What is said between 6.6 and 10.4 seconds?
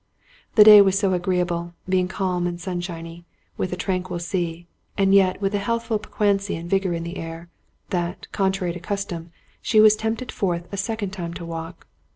vigor in the air, that, contrary to custom, she was tempted